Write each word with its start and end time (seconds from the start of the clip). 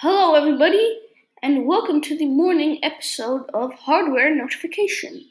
Hello, 0.00 0.36
everybody, 0.36 0.96
and 1.42 1.66
welcome 1.66 2.00
to 2.02 2.16
the 2.16 2.26
morning 2.26 2.78
episode 2.84 3.50
of 3.52 3.74
Hardware 3.74 4.32
Notification. 4.32 5.24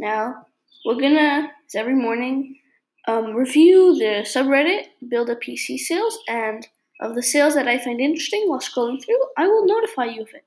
Now, 0.00 0.46
we're 0.84 1.00
gonna, 1.00 1.52
as 1.64 1.76
every 1.76 1.94
morning, 1.94 2.58
um, 3.06 3.36
review 3.36 3.94
the 3.94 4.26
subreddit 4.26 4.86
Build 5.08 5.30
a 5.30 5.36
PC 5.36 5.78
sales, 5.78 6.18
and 6.26 6.66
of 7.00 7.14
the 7.14 7.22
sales 7.22 7.54
that 7.54 7.68
I 7.68 7.78
find 7.78 8.00
interesting 8.00 8.48
while 8.48 8.58
scrolling 8.58 9.00
through, 9.00 9.22
I 9.38 9.46
will 9.46 9.64
notify 9.64 10.06
you 10.06 10.22
of 10.22 10.34
it. 10.34 10.44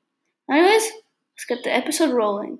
Anyways, 0.51 0.91
let's 1.33 1.45
get 1.47 1.63
the 1.63 1.73
episode 1.73 2.11
rolling. 2.11 2.59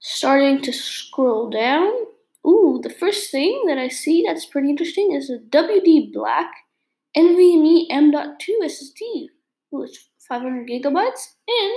Starting 0.00 0.62
to 0.62 0.72
scroll 0.72 1.50
down. 1.50 1.90
Ooh, 2.46 2.80
the 2.82 2.90
first 2.90 3.30
thing 3.30 3.64
that 3.66 3.78
I 3.78 3.88
see 3.88 4.24
that's 4.26 4.46
pretty 4.46 4.70
interesting 4.70 5.12
is 5.12 5.28
a 5.28 5.38
WD 5.38 6.12
Black 6.12 6.50
NVMe 7.16 7.86
M.2 7.90 8.48
SSD. 8.62 9.26
Ooh, 9.74 9.82
it's 9.82 10.08
500 10.28 10.68
gigabytes 10.68 11.34
and 11.48 11.72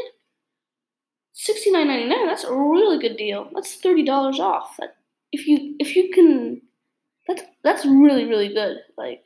$69.99. 1.36 2.10
That's 2.28 2.44
a 2.44 2.54
really 2.54 3.00
good 3.00 3.18
deal. 3.18 3.50
That's 3.54 3.76
thirty 3.76 4.04
dollars 4.04 4.40
off. 4.40 4.76
That 4.78 4.96
if 5.32 5.48
you 5.48 5.76
if 5.80 5.96
you 5.96 6.12
can, 6.14 6.62
that's 7.28 7.44
that's 7.64 7.86
really 7.86 8.26
really 8.26 8.54
good. 8.54 8.78
Like 8.98 9.24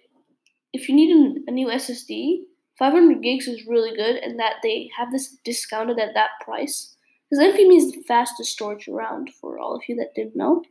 if 0.72 0.88
you 0.88 0.96
need 0.96 1.12
a, 1.12 1.49
a 1.49 1.52
new 1.52 1.68
SSD, 1.68 2.44
500 2.77 3.22
gigs 3.24 3.48
is 3.48 3.66
really 3.68 3.96
good, 3.96 4.18
and 4.18 4.40
that 4.40 4.55
they 4.62 4.90
have 4.98 5.12
this 5.12 5.38
discounted 5.44 5.99
at 5.99 6.13
that 6.13 6.32
price. 6.44 6.95
Because 7.30 7.54
NVMe 7.54 7.78
is 7.78 7.92
the 7.92 8.04
fastest 8.08 8.52
storage 8.52 8.88
around 8.88 9.32
for 9.34 9.58
all 9.60 9.76
of 9.76 9.82
you 9.88 9.96
that 9.96 10.14
didn't 10.16 10.36
know. 10.36 10.64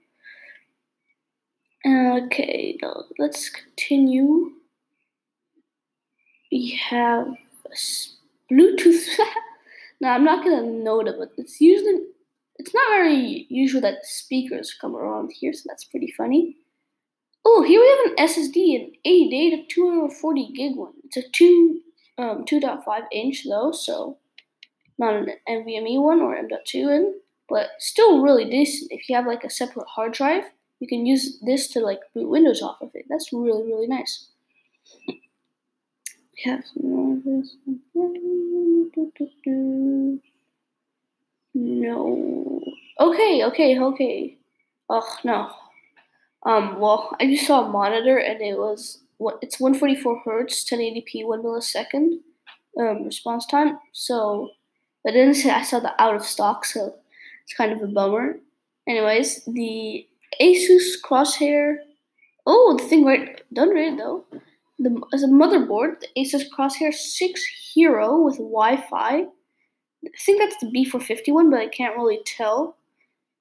Okay, 1.86 2.78
now 2.80 3.04
let's 3.18 3.50
continue. 3.50 4.52
We 6.50 6.80
have 6.88 7.26
a 7.26 8.52
Bluetooth. 8.52 9.06
now 10.00 10.14
I'm 10.14 10.24
not 10.24 10.44
gonna 10.44 10.62
note 10.62 11.08
it, 11.08 11.16
but 11.18 11.32
it's 11.36 11.60
usually 11.60 12.04
it's 12.56 12.72
not 12.72 12.88
very 12.90 13.46
usual 13.50 13.80
that 13.82 14.06
speakers 14.06 14.76
come 14.80 14.94
around 14.96 15.32
here, 15.32 15.52
so 15.52 15.64
that's 15.66 15.84
pretty 15.84 16.12
funny. 16.16 16.56
Oh, 17.44 17.62
here 17.62 17.80
we 17.80 17.88
have 17.88 18.16
an 18.16 18.26
SSD, 18.26 18.76
an 18.76 18.92
80 19.04 19.50
to 19.50 19.74
240 19.74 20.52
gig 20.54 20.76
one. 20.76 20.92
It's 21.04 21.16
a 21.18 21.28
two 21.32 21.80
um 22.16 22.44
2.5 22.46 23.02
inch 23.12 23.44
though, 23.46 23.72
so 23.72 24.16
not 24.98 25.14
an 25.14 25.28
NVMe 25.48 26.00
one 26.00 26.20
or 26.20 26.36
M.2 26.36 26.74
in, 26.74 27.14
but 27.48 27.70
still 27.78 28.22
really 28.22 28.48
decent. 28.48 28.92
If 28.92 29.08
you 29.08 29.16
have 29.16 29.26
like 29.26 29.44
a 29.44 29.50
separate 29.50 29.86
hard 29.88 30.12
drive, 30.12 30.44
you 30.80 30.88
can 30.88 31.06
use 31.06 31.38
this 31.40 31.68
to 31.68 31.80
like 31.80 32.00
boot 32.14 32.28
Windows 32.28 32.62
off 32.62 32.80
of 32.80 32.90
it. 32.94 33.06
That's 33.08 33.32
really 33.32 33.66
really 33.66 33.86
nice. 33.86 34.28
We 35.06 36.50
have. 36.50 36.64
No. 41.54 42.60
Okay, 43.00 43.44
okay, 43.44 43.78
okay. 43.78 44.38
Oh 44.88 45.16
no. 45.24 45.50
Um. 46.44 46.78
Well, 46.80 47.16
I 47.20 47.26
just 47.26 47.46
saw 47.46 47.64
a 47.64 47.68
monitor 47.70 48.18
and 48.18 48.40
it 48.42 48.58
was 48.58 49.02
what 49.18 49.38
it's 49.40 49.60
144 49.60 50.22
hertz, 50.24 50.64
1080p, 50.68 51.24
one 51.26 51.42
millisecond 51.42 52.18
um, 52.78 53.04
response 53.04 53.46
time. 53.46 53.78
So 53.92 54.50
but 55.04 55.14
then 55.14 55.30
I 55.30 55.62
saw 55.62 55.80
the 55.80 56.00
out 56.00 56.16
of 56.16 56.24
stock, 56.24 56.64
so 56.64 56.94
it's 57.44 57.54
kind 57.54 57.72
of 57.72 57.82
a 57.82 57.86
bummer. 57.86 58.38
Anyways, 58.88 59.44
the 59.44 60.06
Asus 60.40 61.00
Crosshair. 61.04 61.76
Oh, 62.46 62.76
the 62.78 62.84
thing 62.84 63.04
right 63.04 63.40
done 63.52 63.74
right 63.74 63.96
though. 63.96 64.24
The 64.78 65.00
as 65.12 65.22
a 65.22 65.28
motherboard, 65.28 66.00
the 66.00 66.08
Asus 66.18 66.44
Crosshair 66.48 66.92
Six 66.92 67.44
Hero 67.74 68.20
with 68.20 68.36
Wi-Fi. 68.36 69.26
I 70.06 70.18
think 70.18 70.40
that's 70.40 70.58
the 70.60 70.66
B450 70.66 71.32
one, 71.32 71.50
but 71.50 71.60
I 71.60 71.68
can't 71.68 71.96
really 71.96 72.20
tell. 72.24 72.76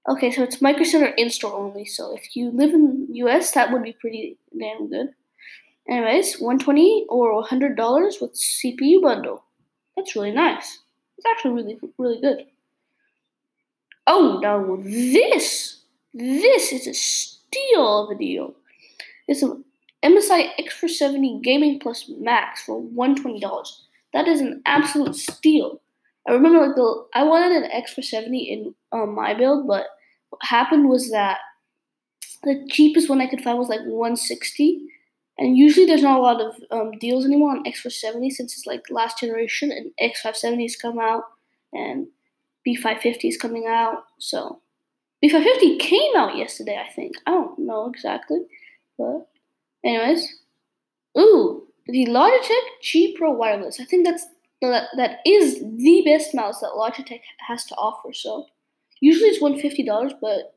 Okay, 0.08 0.32
so 0.32 0.44
it's 0.44 0.62
Micro 0.62 0.84
Center 0.84 1.08
in-store 1.08 1.54
only. 1.54 1.86
So 1.86 2.14
if 2.14 2.36
you 2.36 2.52
live 2.52 2.74
in 2.74 3.08
US, 3.10 3.52
that 3.52 3.72
would 3.72 3.84
be 3.84 3.94
pretty 3.94 4.38
damn 4.58 4.90
good. 4.90 5.10
Anyways, 5.90 6.40
120 6.40 7.08
or 7.10 7.44
$100 7.44 8.22
with 8.22 8.34
CPU 8.34 9.02
bundle. 9.02 9.44
That's 9.96 10.16
really 10.16 10.32
nice. 10.32 10.80
It's 11.24 11.32
actually 11.32 11.54
really, 11.54 11.80
really 11.98 12.22
good. 12.22 12.46
Oh, 14.06 14.40
no, 14.42 14.78
this, 14.84 15.80
this 16.14 16.74
is 16.74 16.88
a 16.88 16.94
steal 16.94 18.04
of 18.04 18.16
a 18.16 18.20
deal. 18.20 18.54
It's 19.28 19.42
an 19.42 19.64
MSI 20.04 20.50
X470 20.60 21.42
Gaming 21.42 21.80
Plus 21.80 22.12
Max 22.20 22.64
for 22.64 22.82
$120. 22.82 23.72
That 24.12 24.28
is 24.28 24.42
an 24.42 24.62
absolute 24.66 25.16
steal. 25.16 25.82
I 26.28 26.34
remember 26.34 26.60
like 26.60 26.76
the 26.76 27.06
I 27.14 27.24
wanted 27.24 27.64
an 27.64 27.72
X470 27.72 28.48
in 28.48 28.76
um, 28.92 29.16
my 29.16 29.34
build, 29.34 29.68
but 29.68 29.88
what 30.30 30.42
happened 30.42 30.90
was 30.90 31.10
that 31.12 31.40
the 32.44 32.66
cheapest 32.70 33.10
one 33.10 33.22
I 33.22 33.28
could 33.28 33.42
find 33.42 33.58
was 33.58 33.70
like 33.70 33.82
160 33.82 34.88
and 35.38 35.58
usually 35.58 35.86
there's 35.86 36.04
not 36.04 36.20
a 36.20 36.22
lot 36.22 36.42
of 36.42 36.56
um, 36.72 36.92
deals 37.00 37.26
anymore 37.26 37.52
on 37.52 37.64
X470 37.64 38.32
since 38.32 38.54
it's 38.54 38.66
like 38.66 38.84
last 38.90 39.20
generation 39.20 39.72
and 39.72 39.92
X570s 40.02 40.74
come 40.80 41.00
out 41.00 41.24
and 41.72 42.08
B550 42.68 43.26
is 43.26 43.38
coming 43.38 43.66
out. 43.68 44.04
So 44.20 44.62
B550 45.24 45.80
came 45.80 46.16
out 46.16 46.38
yesterday, 46.38 46.80
I 46.80 46.92
think. 46.92 47.16
I 47.26 47.32
don't 47.32 47.60
know 47.60 47.88
exactly. 47.88 48.40
But 48.98 49.28
anyways. 49.84 50.40
Ooh, 51.18 51.68
the 51.88 52.06
Logitech 52.08 52.82
G 52.82 53.16
Pro 53.18 53.32
Wireless. 53.32 53.80
I 53.80 53.86
think 53.86 54.06
that's 54.06 54.26
that, 54.62 54.88
that 54.98 55.20
is 55.26 55.60
the 55.60 56.04
best 56.06 56.34
mouse 56.34 56.62
that 56.62 56.72
Logitech 56.76 57.22
has 57.48 57.66
to 57.66 57.76
offer. 57.76 58.14
So 58.14 58.46
usually 59.02 59.30
it's 59.30 59.44
$150, 59.44 60.14
but 60.22 60.53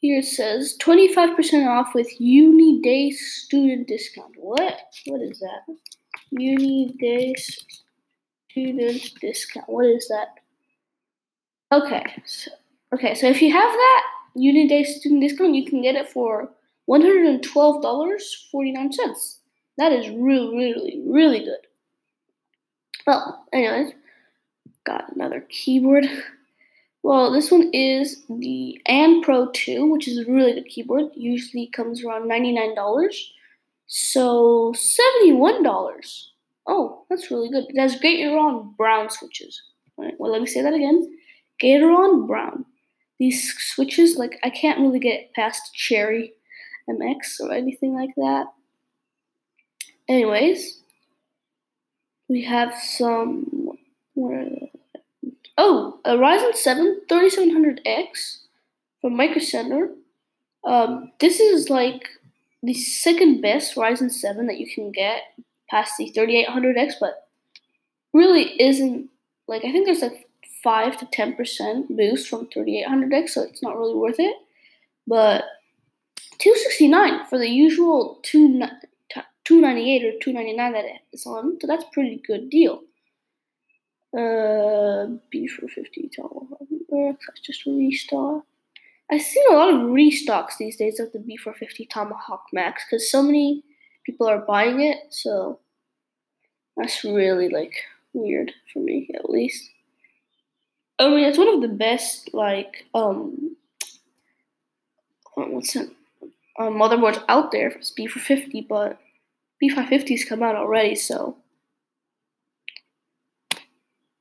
here 0.00 0.18
it 0.18 0.24
says 0.24 0.76
25% 0.80 1.68
off 1.68 1.94
with 1.94 2.20
Uni 2.20 2.80
Day 2.80 3.10
student 3.10 3.86
discount. 3.86 4.34
What? 4.36 4.80
What 5.06 5.20
is 5.20 5.38
that? 5.40 5.66
Uni 6.30 6.94
Day 6.98 7.34
student 8.50 9.14
discount. 9.20 9.68
What 9.68 9.84
is 9.86 10.08
that? 10.08 10.28
Okay. 11.70 12.02
So, 12.24 12.50
okay, 12.94 13.14
so 13.14 13.28
if 13.28 13.42
you 13.42 13.52
have 13.52 13.70
that 13.70 14.02
Uni 14.36 14.66
Day 14.68 14.84
student 14.84 15.20
discount, 15.20 15.54
you 15.54 15.66
can 15.66 15.82
get 15.82 15.96
it 15.96 16.08
for 16.08 16.48
$112.49. 16.88 19.38
That 19.76 19.92
is 19.92 20.08
really, 20.08 20.56
really, 20.56 21.02
really 21.06 21.40
good. 21.40 21.66
Well, 23.06 23.44
anyways, 23.52 23.92
got 24.84 25.14
another 25.14 25.44
keyboard. 25.50 26.06
Well, 27.02 27.32
this 27.32 27.50
one 27.50 27.70
is 27.72 28.24
the 28.28 28.80
Anne 28.86 29.22
Pro 29.22 29.50
2, 29.52 29.86
which 29.86 30.06
is 30.06 30.18
a 30.18 30.30
really 30.30 30.52
good 30.52 30.66
keyboard. 30.66 31.06
Usually 31.14 31.66
comes 31.66 32.04
around 32.04 32.28
$99. 32.28 33.12
So 33.86 34.72
$71. 34.72 36.24
Oh, 36.66 37.04
that's 37.08 37.30
really 37.30 37.48
good. 37.48 37.64
It 37.68 37.80
has 37.80 37.96
Gateron 37.96 38.76
Brown 38.76 39.08
switches. 39.10 39.62
Well, 39.96 40.30
let 40.30 40.40
me 40.40 40.46
say 40.46 40.62
that 40.62 40.74
again. 40.74 41.10
Gateron 41.62 42.26
Brown. 42.26 42.66
These 43.18 43.54
switches, 43.58 44.16
like, 44.16 44.38
I 44.42 44.50
can't 44.50 44.80
really 44.80 45.00
get 45.00 45.32
past 45.34 45.74
Cherry 45.74 46.32
MX 46.88 47.40
or 47.40 47.52
anything 47.52 47.94
like 47.94 48.14
that. 48.16 48.46
Anyways, 50.08 50.80
we 52.28 52.44
have 52.44 52.74
some. 52.74 53.78
What 54.14 54.34
are 54.34 54.69
Oh, 55.62 56.00
a 56.06 56.12
Ryzen 56.12 56.54
7 56.54 57.02
3700X 57.06 58.38
from 59.02 59.14
Micro 59.14 59.40
Center. 59.42 59.90
Um, 60.64 61.12
this 61.20 61.38
is 61.38 61.68
like 61.68 62.08
the 62.62 62.72
second 62.72 63.42
best 63.42 63.76
Ryzen 63.76 64.10
7 64.10 64.46
that 64.46 64.58
you 64.58 64.66
can 64.74 64.90
get 64.90 65.20
past 65.68 65.98
the 65.98 66.10
3800X, 66.16 66.94
but 66.98 67.28
really 68.14 68.58
isn't 68.58 69.10
like 69.48 69.62
I 69.66 69.70
think 69.70 69.84
there's 69.84 70.00
like 70.00 70.30
5 70.64 70.96
to 70.96 71.04
10% 71.04 71.88
boost 71.94 72.30
from 72.30 72.46
3800X, 72.46 73.28
so 73.28 73.42
it's 73.42 73.62
not 73.62 73.76
really 73.76 73.94
worth 73.94 74.18
it. 74.18 74.36
But 75.06 75.44
269 76.38 77.26
for 77.26 77.36
the 77.36 77.50
usual 77.50 78.18
2 78.22 78.62
298 79.44 80.04
or 80.06 80.18
299 80.20 80.72
that 80.72 80.84
it's 81.12 81.26
on, 81.26 81.58
so 81.60 81.66
that's 81.66 81.84
pretty 81.92 82.22
good 82.26 82.48
deal. 82.48 82.80
Uh, 84.16 84.89
B450 85.06 86.10
Tomahawk. 86.16 86.58
That's 86.90 87.40
just 87.42 87.66
restock. 87.66 88.44
I've 89.10 89.22
seen 89.22 89.44
a 89.50 89.54
lot 89.54 89.74
of 89.74 89.80
restocks 89.80 90.56
these 90.58 90.76
days 90.76 91.00
of 91.00 91.12
the 91.12 91.18
B450 91.18 91.88
Tomahawk 91.90 92.44
Max 92.52 92.84
because 92.88 93.10
so 93.10 93.22
many 93.22 93.64
people 94.04 94.28
are 94.28 94.38
buying 94.38 94.80
it. 94.80 94.98
So 95.10 95.58
that's 96.76 97.04
really 97.04 97.48
like 97.48 97.74
weird 98.12 98.52
for 98.72 98.78
me, 98.78 99.08
at 99.14 99.28
least. 99.28 99.70
I 100.98 101.08
mean, 101.08 101.24
it's 101.24 101.38
one 101.38 101.48
of 101.48 101.62
the 101.62 101.68
best 101.68 102.32
like 102.34 102.86
um 102.94 103.56
what's 105.34 105.74
it 105.74 105.90
um, 106.58 106.74
motherboards 106.74 107.22
out 107.28 107.52
there. 107.52 107.68
It's 107.68 107.92
B450, 107.92 108.68
but 108.68 109.00
B550's 109.62 110.24
come 110.24 110.42
out 110.42 110.56
already, 110.56 110.94
so 110.94 111.36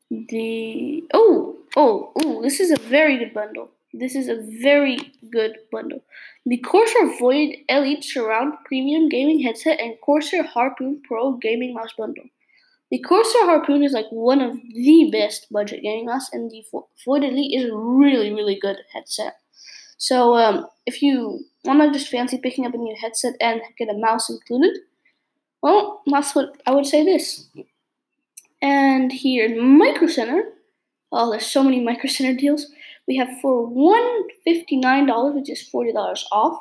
the 0.10 1.04
oh 1.14 1.58
oh 1.76 2.12
oh 2.16 2.42
this 2.42 2.60
is 2.60 2.72
a 2.72 2.78
very 2.78 3.18
good 3.18 3.34
bundle. 3.34 3.70
This 3.94 4.16
is 4.16 4.28
a 4.28 4.44
very 4.62 4.98
good 5.32 5.58
bundle. 5.72 6.04
The 6.46 6.58
Corsair 6.58 7.18
Void 7.18 7.56
Elite 7.68 8.04
Surround 8.04 8.54
Premium 8.66 9.10
Gaming 9.10 9.40
Headset 9.40 9.80
and 9.80 9.96
Corsair 10.02 10.44
Harpoon 10.44 11.02
Pro 11.08 11.34
Gaming 11.34 11.74
Mouse 11.74 11.94
Bundle. 11.98 12.26
The 12.92 13.00
Corsair 13.00 13.46
Harpoon 13.46 13.84
is 13.84 13.94
like 13.94 14.08
one 14.10 14.42
of 14.42 14.58
the 14.74 15.10
best 15.12 15.48
budget 15.52 15.84
gaming 15.84 16.06
mouse, 16.06 16.30
and 16.34 16.50
the 16.50 16.64
Void 17.06 17.24
Elite 17.24 17.60
is 17.60 17.70
a 17.70 17.76
really, 17.76 18.32
really 18.34 18.58
good 18.60 18.78
headset. 18.94 19.38
So, 19.98 20.36
um, 20.36 20.66
if 20.86 21.02
you 21.02 21.42
want 21.66 21.82
to 21.82 21.92
just 21.92 22.10
fancy 22.10 22.40
picking 22.40 22.66
up 22.66 22.74
a 22.74 22.78
new 22.78 22.96
headset 23.00 23.36
and 23.40 23.62
get 23.78 23.90
a 23.90 23.98
mouse 23.98 24.30
included, 24.30 24.80
well, 25.62 26.02
that's 26.08 26.34
what 26.34 26.60
I 26.66 26.72
would 26.72 26.86
say 26.86 27.04
this. 27.04 27.48
And 28.62 29.12
here 29.12 29.46
in 29.46 29.78
Micro 29.78 30.08
Center, 30.08 30.44
oh, 31.12 31.32
there's 31.32 31.46
so 31.46 31.64
many 31.64 31.82
Micro 31.82 32.10
Center 32.10 32.38
deals. 32.38 32.68
We 33.08 33.18
have 33.18 33.30
for 33.42 33.68
$159, 33.70 35.36
which 35.36 35.50
is 35.50 35.70
$40 35.74 36.24
off, 36.32 36.60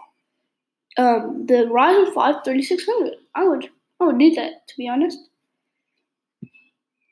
um, 0.97 1.45
the 1.47 1.67
Ryzen 1.67 2.15
5 2.15 2.37
3600. 2.45 3.15
I 3.35 3.47
would, 3.47 3.69
I 4.01 4.05
would 4.05 4.17
need 4.17 4.37
that, 4.37 4.67
to 4.69 4.77
be 4.77 4.89
honest. 4.89 5.19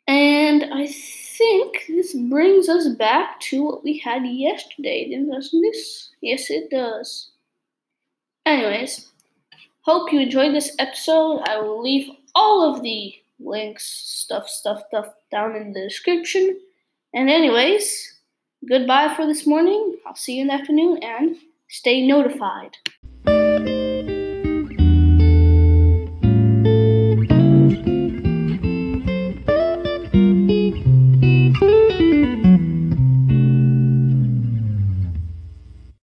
And 0.09 0.73
I 0.73 0.87
think 0.87 1.85
this 1.89 2.15
brings 2.15 2.69
us 2.69 2.89
back 2.89 3.41
to 3.41 3.65
what 3.65 3.83
we 3.83 3.99
had 3.99 4.25
yesterday, 4.25 5.11
doesn't 5.11 5.63
this? 5.63 6.11
Yes, 6.21 6.49
it 6.49 6.71
does. 6.71 7.31
Anyways, 8.47 9.09
hope 9.81 10.13
you 10.13 10.21
enjoyed 10.21 10.55
this 10.55 10.77
episode. 10.79 11.43
I 11.47 11.59
will 11.59 11.83
leave 11.83 12.09
all 12.37 12.73
of 12.73 12.83
the 12.83 13.15
links, 13.39 13.85
stuff, 13.85 14.49
stuff, 14.49 14.83
stuff 14.89 15.09
down 15.31 15.57
in 15.57 15.73
the 15.73 15.81
description. 15.81 16.59
And, 17.15 17.31
anyways, 17.31 18.15
goodbye 18.69 19.13
for 19.15 19.27
this 19.27 19.47
morning. 19.47 19.97
I'll 20.07 20.15
see 20.15 20.37
you 20.37 20.43
in 20.43 20.49
the 20.49 20.55
afternoon 20.55 21.03
and 21.03 21.37
stay 21.69 22.07
notified. 22.07 22.77